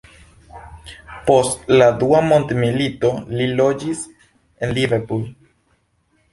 [1.27, 5.25] Post la dua mondmilito li loĝis en Liverpool.